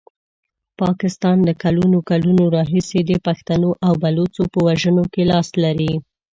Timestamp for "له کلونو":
1.47-1.97